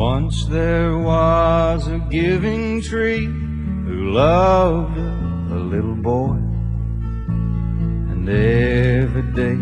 [0.00, 6.40] Once there was a giving tree who loved a, little boy.
[8.10, 9.58] And every day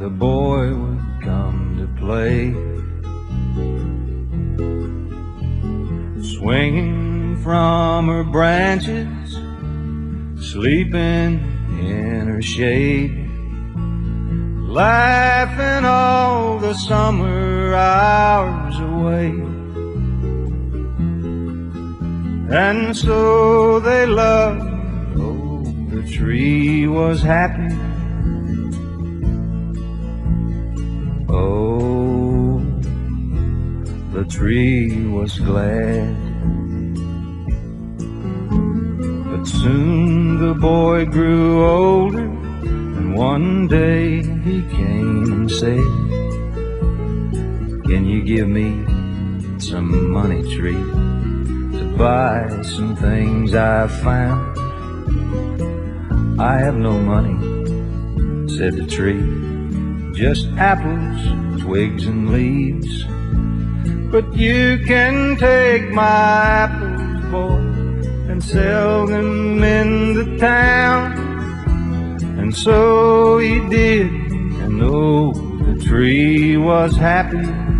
[0.00, 2.54] the boy would come to play.
[6.22, 9.32] Swinging from her branches,
[10.50, 11.42] sleeping
[11.78, 13.20] in her shade
[14.66, 19.63] laughing all the summer hours away.
[22.50, 24.60] And so they loved,
[25.18, 27.74] oh, the tree was happy.
[31.28, 32.60] Oh,
[34.12, 36.16] the tree was glad.
[39.30, 45.84] But soon the boy grew older and one day he came and said,
[47.86, 48.84] Can you give me
[49.58, 50.84] some money, tree,
[51.96, 54.58] buy some things I've found?
[56.40, 57.38] I have no money,
[58.56, 59.22] said the tree,
[60.12, 63.04] just apples, twigs, and leaves.
[64.10, 67.56] But you can take my apples, boy,
[68.30, 71.12] and sell them in the town.
[72.38, 77.73] And so he did, and oh, the tree was happy.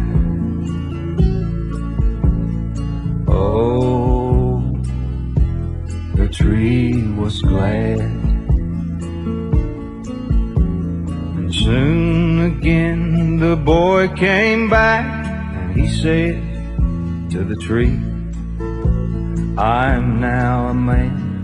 [12.45, 16.34] Again the boy came back, and he said
[17.31, 17.97] to the tree,
[19.56, 21.42] I'm now a man,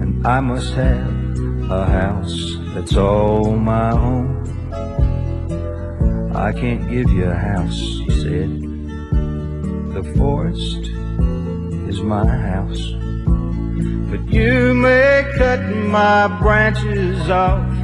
[0.00, 4.36] and I must have a house that's all my own.
[6.34, 8.50] I can't give you a house, he said.
[9.96, 10.82] The forest
[11.88, 12.82] is my house.
[14.10, 15.60] But you may cut
[15.98, 17.77] my branches off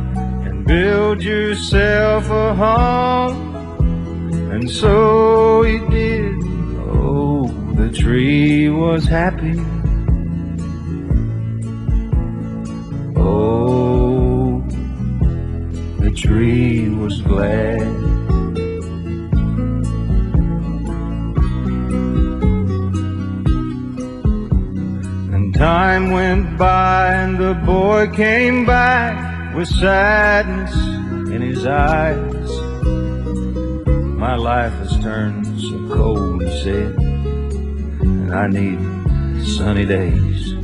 [0.67, 3.55] build yourself a home.
[4.53, 6.35] And so he did.
[6.87, 9.59] Oh, the tree was happy.
[13.17, 14.65] Oh,
[15.99, 17.83] the tree was glad.
[25.35, 30.75] And time went by and the boy came back with sadness
[31.35, 32.51] in his eyes.
[34.27, 38.79] My life has turned so cold, he said, and I need
[39.47, 40.55] sunny days.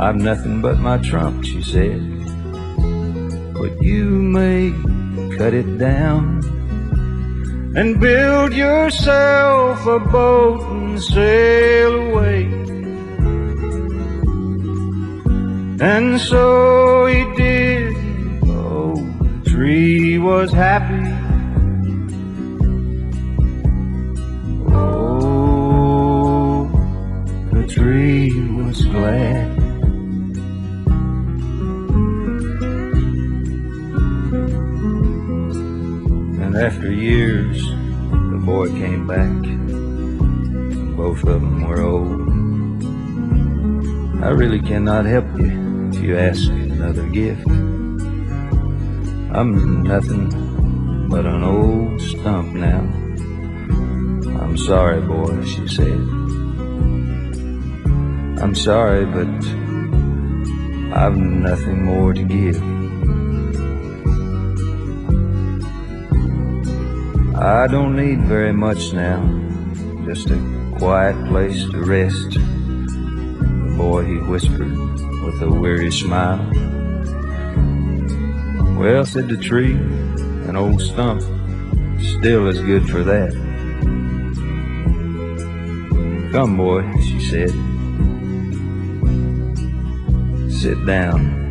[0.00, 2.14] I've nothing but my trunk, she said
[3.64, 4.04] but you
[4.38, 4.72] may
[5.38, 6.22] cut it down
[7.74, 12.44] and build yourself a boat and sail away.
[15.80, 16.53] And so
[20.24, 21.04] was happy.
[24.72, 26.64] Oh,
[27.52, 29.50] the tree was glad.
[36.40, 37.62] And after years,
[38.32, 39.42] the boy came back.
[40.96, 42.24] Both of them were old.
[44.24, 47.46] I really cannot help you if you ask another gift.
[49.36, 52.82] I'm nothing but an old stump now.
[54.40, 55.98] I'm sorry, boy, she said.
[58.40, 59.26] I'm sorry, but
[60.96, 62.62] I've nothing more to give.
[67.34, 69.18] I don't need very much now,
[70.06, 70.38] just a
[70.78, 72.34] quiet place to rest.
[72.34, 74.78] The boy, he whispered
[75.24, 76.38] with a weary smile.
[78.78, 79.74] Well, said the tree,
[80.48, 81.22] an old stump
[82.00, 83.32] still is good for that.
[86.32, 87.50] Come, boy, she said.
[90.50, 91.42] Sit down.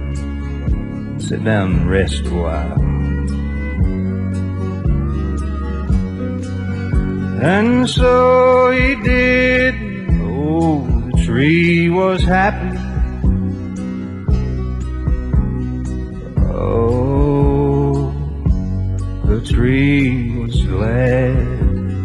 [1.19, 2.81] Sit down and rest a while.
[7.41, 9.75] And so he did.
[10.21, 12.77] Oh, the tree was happy.
[16.55, 17.02] Oh,
[19.45, 22.02] trees left